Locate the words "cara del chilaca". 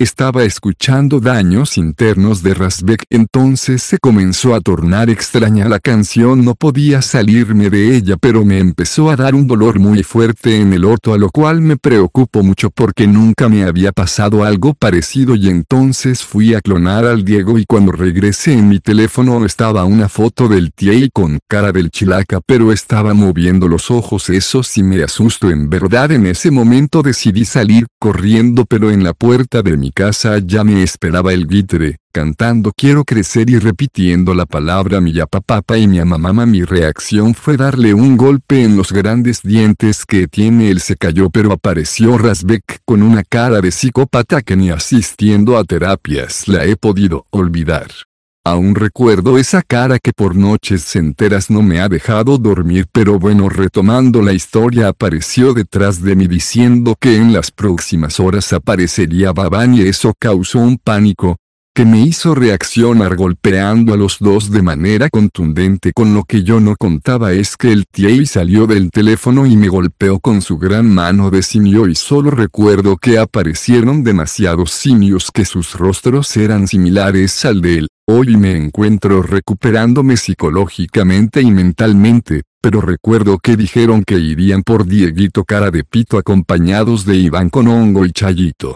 21.46-22.40